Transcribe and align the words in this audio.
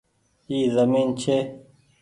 اي 0.49 0.57
زمين 0.75 1.07
ڇي۔ 1.21 1.37